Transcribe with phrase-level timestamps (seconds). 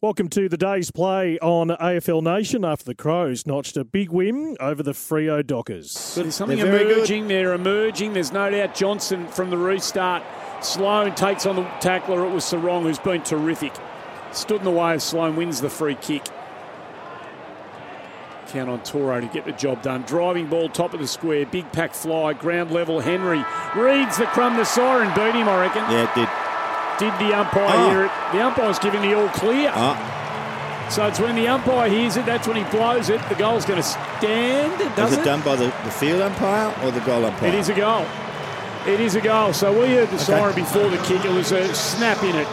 [0.00, 4.56] Welcome to the day's play on AFL Nation after the Crows notched a big win
[4.60, 6.14] over the Freo Dockers.
[6.14, 8.12] There's something They're very emerging there, emerging.
[8.12, 10.22] There's no doubt Johnson from the restart.
[10.60, 12.24] Sloane takes on the tackler.
[12.24, 13.72] It was Serong who's been terrific.
[14.30, 16.28] Stood in the way of Sloane, wins the free kick.
[18.46, 20.02] Count on Toro to get the job done.
[20.02, 23.00] Driving ball, top of the square, big pack fly, ground level.
[23.00, 23.44] Henry
[23.74, 24.56] reads the crumb.
[24.56, 25.82] The siren beat him, I reckon.
[25.90, 26.28] Yeah, it did.
[26.98, 27.90] Did the umpire Oh.
[27.90, 28.10] hear it?
[28.32, 29.70] The umpire's giving the all clear.
[29.74, 29.96] Ah,
[30.90, 33.20] So it's when the umpire hears it, that's when he blows it.
[33.28, 35.20] The goal's going to stand, does was it?
[35.20, 37.48] it done by the, the field umpire or the goal umpire?
[37.50, 38.06] It is a goal.
[38.86, 39.52] It is a goal.
[39.52, 40.24] So we heard the Okay.
[40.24, 41.24] siren before the kick.
[41.24, 42.48] It was a snap in it.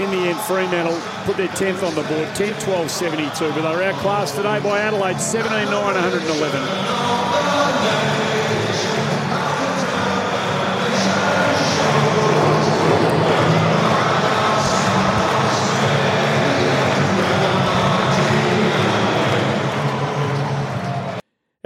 [0.00, 3.50] In the end, Fremantle put their 10th on the board, 10 12 72.
[3.52, 7.27] But they were outclassed today by Adelaide, 17 9 111.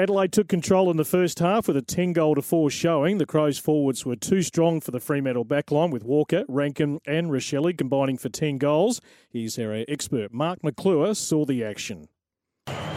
[0.03, 3.19] Adelaide took control in the first half with a 10 goal to 4 showing.
[3.19, 7.79] The Crows forwards were too strong for the Fremantle backline with Walker, Rankine, and Rachele
[7.79, 9.01] combining for 10 goals.
[9.31, 12.09] Here's our expert, Mark McClure, saw the action.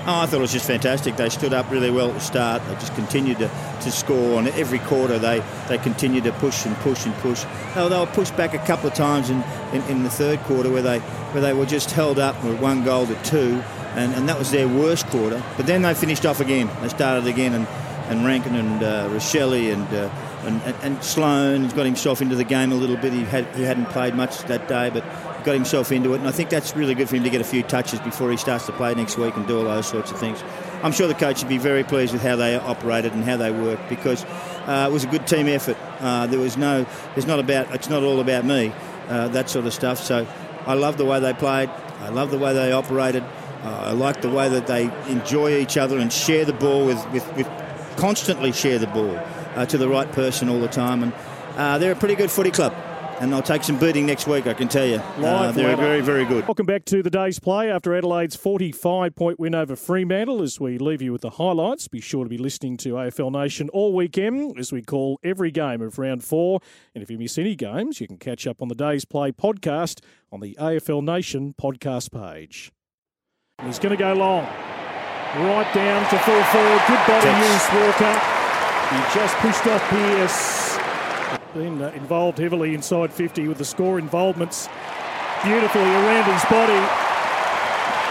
[0.08, 1.16] Oh, I thought it was just fantastic.
[1.16, 2.64] They stood up really well at the start.
[2.68, 5.18] They just continued to, to score on every quarter.
[5.18, 7.44] They they continued to push and push and push.
[7.74, 10.72] They, they were pushed back a couple of times in, in, in the third quarter
[10.72, 13.64] where they where they were just held up with one goal to two,
[13.96, 15.42] and, and that was their worst quarter.
[15.58, 16.70] But then they finished off again.
[16.82, 17.68] They started again, and,
[18.10, 20.10] and Rankine and uh, Rachele and, uh,
[20.46, 23.14] and and and Sloane got himself into the game a little bit.
[23.14, 25.04] He had he hadn't played much that day, but
[25.44, 27.46] got himself into it, and I think that's really good for him to get a
[27.46, 30.20] few touches before he starts to play next week and do all those sorts of
[30.20, 30.44] things.
[30.84, 33.52] I'm sure the coach would be very pleased with how they operated and how they
[33.52, 34.24] worked because
[34.66, 35.78] uh, it was a good team effort.
[36.00, 38.72] Uh, there was no, it's not about, it's not all about me,
[39.08, 40.00] uh, that sort of stuff.
[40.00, 40.28] So
[40.66, 41.70] I love the way they played.
[42.02, 43.24] I love the way they operated.
[43.66, 47.04] Uh, I like the way that they enjoy each other and share the ball with,
[47.12, 47.48] with, with
[47.98, 49.18] constantly share the ball
[49.56, 51.02] uh, to the right person all the time.
[51.02, 51.14] And
[51.56, 52.76] uh, they're a pretty good footy club.
[53.22, 54.98] And they'll take some beating next week, I can tell you.
[54.98, 55.82] Uh, they're weather.
[55.82, 56.46] very, very good.
[56.46, 60.42] Welcome back to the day's play after Adelaide's 45 point win over Fremantle.
[60.42, 63.70] As we leave you with the highlights, be sure to be listening to AFL Nation
[63.70, 66.60] all weekend as we call every game of round four.
[66.94, 70.02] And if you miss any games, you can catch up on the day's play podcast
[70.30, 72.74] on the AFL Nation podcast page.
[73.66, 74.44] He's going to go long.
[74.44, 76.82] Right down to full forward.
[76.88, 78.14] Good body use, Walker.
[78.94, 80.78] He just pushed off Pearce.
[81.54, 84.70] Been uh, involved heavily inside 50 with the score involvements
[85.44, 86.80] beautifully around his body.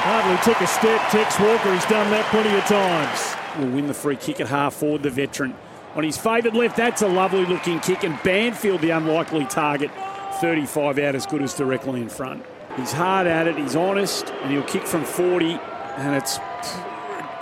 [0.03, 1.01] Hardly took a step.
[1.11, 3.37] Tex Walker, he's done that plenty of times.
[3.59, 5.55] Will win the free kick at half forward, the veteran.
[5.95, 8.03] On his favoured left, that's a lovely looking kick.
[8.03, 9.91] And Banfield, the unlikely target,
[10.41, 12.45] 35 out as good as directly in front.
[12.77, 15.53] He's hard at it, he's honest, and he'll kick from 40,
[15.97, 16.39] and it's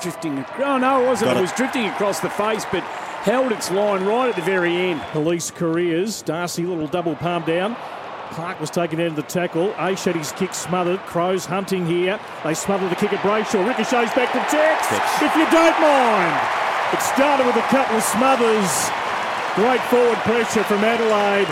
[0.03, 0.45] drifting.
[0.59, 1.31] Oh, no, it wasn't.
[1.31, 1.41] It it.
[1.41, 2.83] was drifting across the face, but
[3.23, 5.01] held its line right at the very end.
[5.13, 6.23] Police careers.
[6.23, 7.77] Darcy, little double palm down.
[8.33, 9.73] Clark was taken out of the tackle.
[9.75, 11.01] Aish had his kick smothered.
[11.01, 12.19] Crows hunting here.
[12.45, 13.67] They smother the kick at Brayshaw.
[13.67, 15.23] Ricochets back to Tex, Tex.
[15.23, 16.41] if you don't mind.
[16.93, 18.91] It started with a couple of smothers.
[19.55, 21.49] Great forward pressure from Adelaide.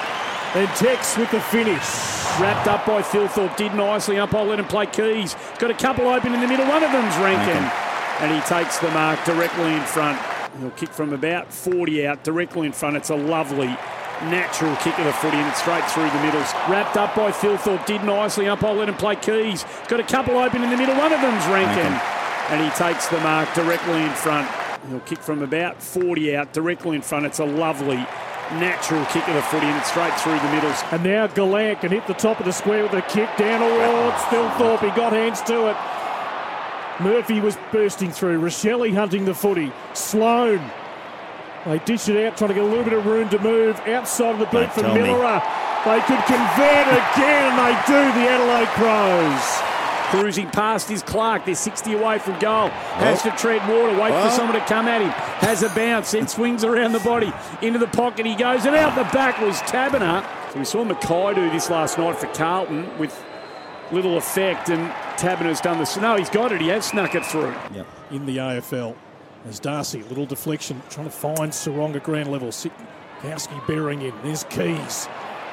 [0.54, 2.19] And Tex with the finish.
[2.40, 4.18] Wrapped up by Thilthorpe, did nicely.
[4.18, 5.36] Umpire let him play keys.
[5.58, 6.66] Got a couple open in the middle.
[6.66, 7.70] One of them's Rankine.
[8.20, 10.18] And he takes the mark directly in front.
[10.58, 12.96] He'll kick from about 40 out, directly in front.
[12.96, 13.66] It's a lovely,
[14.22, 16.50] natural kick of the footy and it's straight through the middles.
[16.66, 18.48] Wrapped up by Thilthorpe, did nicely.
[18.48, 19.66] Umpire let him play keys.
[19.88, 20.96] Got a couple open in the middle.
[20.96, 21.44] One of them's.
[21.46, 22.00] Rankine.
[22.48, 24.48] And he takes the mark directly in front.
[24.88, 27.26] He'll kick from about 40 out, directly in front.
[27.26, 28.04] It's a lovely,
[28.58, 30.72] natural kick of the footy and it's straight through the middle.
[30.90, 34.22] And now Gollant can hit the top of the square with a kick down towards
[34.24, 34.80] Thilthorpe.
[34.80, 35.76] He got hands to it.
[37.00, 38.40] Murphy was bursting through.
[38.40, 39.72] Rachele hunting the footy.
[39.94, 40.70] Sloane.
[41.66, 44.32] They dish it out, trying to get a little bit of room to move outside
[44.32, 45.02] of the boot Don't from tell me.
[45.84, 49.70] They could convert again, and they do, the Adelaide Crows.
[50.10, 51.44] Cruising past his Clark.
[51.44, 52.68] They're 60 away from goal.
[52.68, 53.30] Has oh.
[53.30, 53.98] to tread water.
[53.98, 54.30] Wait for oh.
[54.30, 55.29] someone to come at him.
[55.40, 56.12] Has a bounce.
[56.12, 57.32] Then swings around the body.
[57.62, 58.64] Into the pocket he goes.
[58.66, 60.24] And out the back was Taberner.
[60.52, 63.24] So we saw McKay do this last night for Carlton with
[63.90, 64.68] little effect.
[64.68, 65.96] And Taberner's done this.
[65.96, 66.60] No, he's got it.
[66.60, 67.54] He has snuck it through.
[67.72, 67.86] Yep.
[68.10, 68.96] in the AFL.
[69.48, 72.48] As Darcy, little deflection, trying to find Serong at ground level.
[72.48, 74.14] Kowski bearing in.
[74.22, 75.08] There's Keays.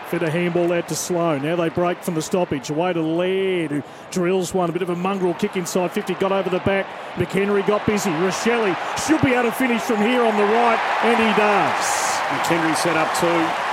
[0.09, 1.41] Fit a handball out to Sloane.
[1.41, 2.69] Now they break from the stoppage.
[2.69, 4.69] Away to Laird, who drills one.
[4.69, 6.13] A bit of a mongrel kick inside 50.
[6.13, 6.85] Got over the back.
[7.15, 8.09] McHenry got busy.
[8.11, 8.73] Rachele
[9.05, 11.85] should be able to finish from here on the right, and he does.
[12.29, 13.67] McHenry set up two.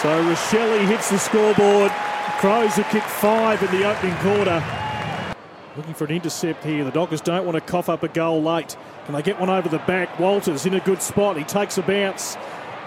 [0.00, 1.92] So Rachele hits the scoreboard.
[2.40, 4.64] Crows have kicked five in the opening quarter.
[5.76, 6.84] Looking for an intercept here.
[6.84, 8.78] The Dockers don't want to cough up a goal late.
[9.04, 10.18] Can they get one over the back?
[10.18, 11.36] Walters in a good spot.
[11.36, 12.38] He takes a bounce.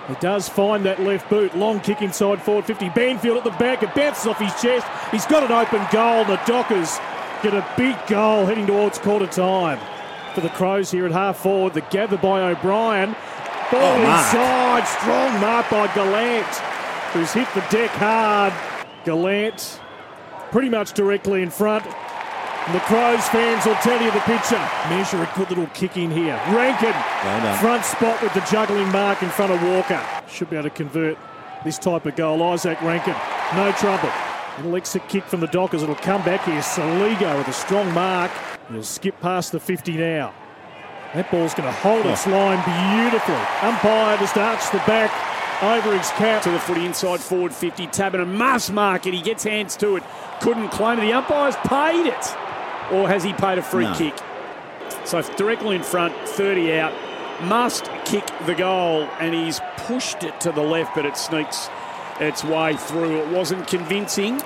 [0.07, 1.55] He does find that left boot.
[1.55, 2.89] Long kick inside forward 50.
[2.89, 3.83] Banfield at the back.
[3.83, 4.87] It bounces off his chest.
[5.11, 6.23] He's got an open goal.
[6.25, 6.97] The Dockers
[7.43, 9.79] get a big goal heading towards quarter time.
[10.33, 11.73] For the Crows here at half forward.
[11.73, 13.15] The gather by O'Brien.
[13.71, 14.25] Ball Oh, mark.
[14.25, 14.87] inside.
[14.87, 16.55] Strong mark by Gollant,
[17.11, 18.53] who's hit the deck hard.
[19.03, 19.79] Gollant
[20.51, 21.83] pretty much directly in front.
[22.67, 24.59] And the Crows fans will tell you the picture.
[24.89, 26.35] Measure a good little kick in here.
[26.49, 26.91] Rankine,
[27.23, 27.57] Well done.
[27.59, 30.01] front spot with the juggling mark in front of Walker.
[30.27, 31.17] Should be able to convert
[31.63, 32.39] this type of goal.
[32.39, 33.15] Izak Rankine,
[33.55, 34.09] no trouble.
[34.57, 35.81] Little exit kick from the Dockers.
[35.81, 36.59] It'll come back here.
[36.59, 38.31] Soligo with a strong mark.
[38.69, 40.33] He'll skip past the 50 now.
[41.13, 42.09] That ball's going to hold oh.
[42.09, 43.35] its line beautifully.
[43.61, 45.09] Umpire just arched the back
[45.63, 46.41] over his cap.
[46.41, 47.87] to the footy inside forward 50.
[47.87, 49.13] Taberner must mark it.
[49.13, 50.03] He gets hands to it.
[50.41, 51.03] Couldn't claim it.
[51.03, 52.35] The umpire's paid it.
[52.91, 53.93] Or has he paid a free No.
[53.95, 54.13] kick?
[55.05, 56.93] So directly in front, 30 out.
[57.43, 59.03] Must kick the goal.
[59.19, 61.69] And he's pushed it to the left, but it sneaks
[62.19, 63.17] its way through.
[63.21, 64.41] It wasn't convincing.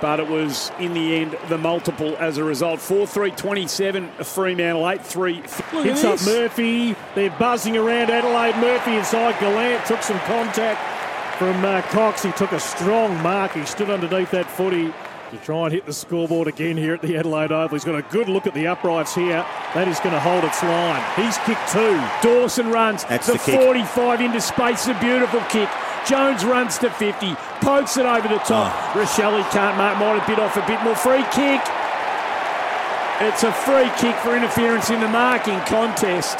[0.00, 2.80] But it was, in the end, the multiple as a result.
[2.80, 5.34] 4 3 27, Fremantle 8 3.
[5.72, 6.94] Look Hits up Murphy.
[7.14, 8.56] They're buzzing around Adelaide.
[8.60, 9.34] Murphy inside.
[9.36, 12.22] Gollant took some contact from uh, Cox.
[12.22, 13.52] He took a strong mark.
[13.52, 14.92] He stood underneath that footy
[15.30, 17.68] to try and hit the scoreboard again here at the Adelaide Oval.
[17.76, 19.44] He's got a good look at the uprights here.
[19.74, 21.02] That is going to hold its line.
[21.16, 22.00] He's kicked two.
[22.22, 23.60] Dawson runs That's the, the kick.
[23.60, 24.86] 45 into space.
[24.86, 25.68] A beautiful kick.
[26.06, 28.70] Jones runs to 50, pokes it over the top.
[28.70, 28.92] Ah.
[28.94, 30.94] Rachele can't mark, might have bit off a bit more.
[30.94, 31.60] Free kick.
[33.18, 36.38] It's a free kick for interference in the marking contest.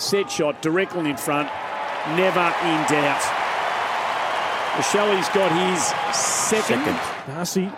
[0.00, 1.50] Set shot directly in front,
[2.16, 3.43] never in doubt.
[4.76, 5.82] Rachele's got his
[6.16, 6.84] second.
[6.84, 7.00] Second.
[7.34, 7.70] Darcy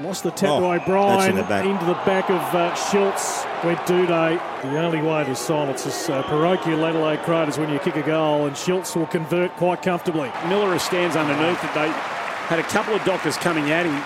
[0.00, 3.44] lost the tap Oh, by that's O'Brien in the into the back of uh, Schultz.
[3.64, 4.38] Went Doedee.
[4.62, 8.02] The only way to silence this uh, parochial Adelaide crowd is when you kick a
[8.02, 10.30] goal, and Schultz will convert quite comfortably.
[10.48, 11.74] Miller stands underneath it.
[11.74, 14.02] They had a couple of dockers coming at him.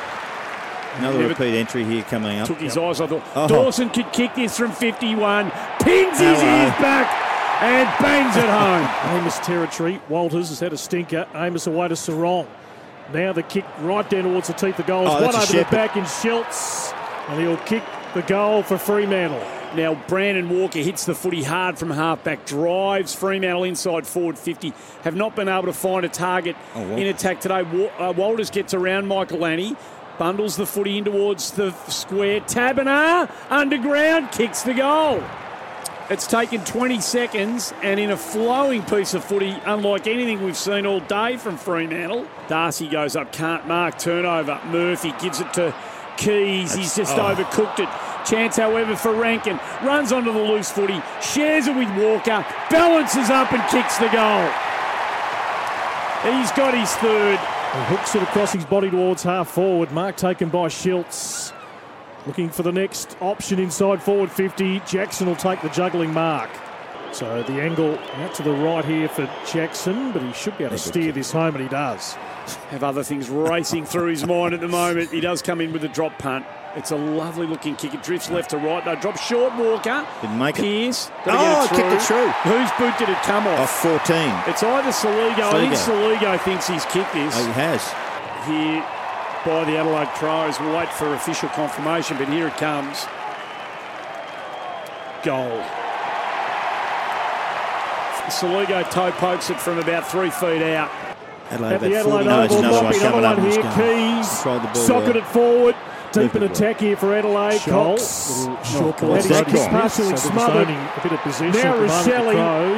[0.98, 2.46] Another Never- repeat entry here coming up.
[2.48, 3.10] took his eyes off.
[3.10, 3.46] the Oh.
[3.48, 5.50] Dawson could kick this from 51,
[5.80, 6.62] pins his Hello.
[6.64, 7.06] ears back,
[7.60, 9.18] and bangs it home.
[9.20, 10.00] Amiss territory.
[10.08, 11.26] Walters has had a stinker.
[11.34, 12.46] Amiss away to Serong.
[13.12, 15.08] Now the kick right down towards the teeth of goals.
[15.10, 16.92] Oh, One over the back in Schultz.
[17.28, 17.82] And he'll kick
[18.14, 19.42] the goal for Fremantle.
[19.76, 24.72] Now Brandon Walker hits the footy hard from halfback, drives Fremantle inside forward 50.
[25.02, 27.60] Have not been able to find a target Oh, in attack today.
[27.98, 29.76] Uh, Walters gets around Michalanney.
[30.18, 32.40] Bundles the footy in towards the square.
[32.40, 35.22] Taberner underground kicks the goal.
[36.10, 40.86] It's taken 20 seconds, and in a flowing piece of footy, unlike anything we've seen
[40.86, 44.58] all day from Fremantle, Darcy goes up, can't mark, turnover.
[44.68, 45.74] Murphy gives it to
[46.16, 46.74] Keays.
[46.74, 47.34] He's just oh.
[47.34, 47.90] overcooked it.
[48.26, 49.60] Chance, however, for Rankine.
[49.82, 54.48] Runs onto the loose footy, shares it with Walker, balances up and kicks the goal.
[56.24, 57.38] He's got his third.
[57.38, 59.92] He hooks it across his body towards half forward.
[59.92, 61.52] Mark taken by Schultz.
[62.28, 64.80] Looking for the next option inside forward 50.
[64.80, 66.50] Jackson will take the juggling mark.
[67.10, 70.76] So the angle out to the right here for Jackson, but he should be able
[70.76, 72.12] to steer this home, and he does.
[72.68, 75.10] Have other things racing through his mind at the moment.
[75.10, 76.44] He does come in with a drop punt.
[76.76, 77.94] It's a lovely looking kick.
[77.94, 78.84] It drifts left to right.
[78.84, 80.06] No, drop short, Walker.
[80.20, 80.62] Didn't make it.
[80.62, 81.10] Pearce.
[81.20, 82.28] Oh, Gotta kicked it through.
[82.52, 83.60] Whose boot did it come off?
[83.60, 84.50] Off 14.
[84.52, 85.44] It's either Soligo.
[85.50, 86.18] I think Soligo.
[86.18, 87.82] Soligo thinks he's kicked this Oh, he has.
[88.46, 88.84] here
[89.44, 90.58] by the Adelaide Crows.
[90.60, 93.06] We'll wait for official confirmation, but here it comes.
[95.24, 95.62] Goal.
[98.28, 100.90] Soligo toe pokes it from about three feet out.
[101.50, 102.28] Adelaide At the about 40.
[102.28, 103.38] Adelaide Oval, another might be coming another up.
[103.38, 103.62] one here.
[104.22, 105.16] Keays, control the ball socket well.
[105.16, 105.76] it forward.
[106.12, 107.60] Deep in attack here for Adelaide.
[107.60, 108.40] Cox.
[108.46, 109.14] Little Short ball.
[109.14, 110.68] His That's partially smothered.
[110.68, 111.52] a bit of possession.
[111.62, 111.90] Now at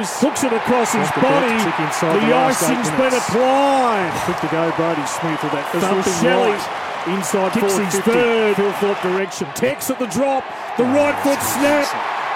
[0.03, 0.19] the moment, the Rosselli Crows.
[0.21, 1.47] hooks it across his body.
[1.47, 4.11] back, tick inside The the icing's been applied.
[4.25, 6.81] Quick to go, Brodie Smith with that thumping Rosselli right.
[7.07, 8.55] Inside kicks his third.
[8.55, 9.47] Thilthorpe direction.
[9.55, 10.43] Tex at the drop.
[10.77, 11.87] The right foot snap.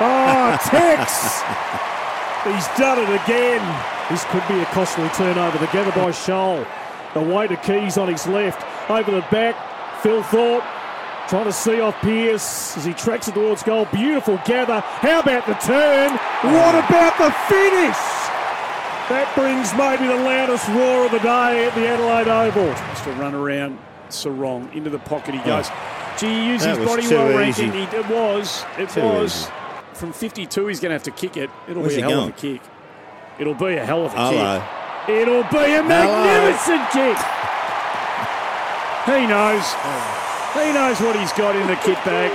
[0.01, 1.41] Oh, Tex.
[1.45, 3.61] Ah, He's done it again.
[4.09, 5.57] This could be a costly turnover.
[5.57, 6.65] The gather by Sholl.
[7.13, 8.65] The Away to Keays on his left.
[8.89, 9.55] Over the back.
[10.01, 10.63] Thilthorpe
[11.27, 13.85] trying to see off Pearce as he tracks it towards goal.
[13.93, 14.79] Beautiful gather.
[14.79, 16.19] How about the turn?
[16.53, 17.97] What about the finish?
[19.09, 22.73] That brings maybe the loudest roar of the day at the Adelaide Oval.
[22.91, 23.77] Just to run around
[24.09, 25.45] Serong into the pocket he oh.
[25.45, 25.69] goes.
[26.19, 27.67] Gee, he used That his body too well, easy.
[27.69, 27.87] ranking.
[27.89, 28.63] He, it was.
[28.77, 29.41] It Too was.
[29.43, 29.51] easy.
[29.93, 31.49] From 52, he's going to have to kick it.
[31.67, 32.29] It'll Where's be a hell going?
[32.31, 32.61] of a kick.
[33.39, 34.59] It'll be a hell of a Hello.
[35.05, 35.15] kick.
[35.21, 37.17] It'll be a magnificent kick.
[39.05, 39.65] He knows.
[40.55, 42.31] He knows what he's got in the kit bag.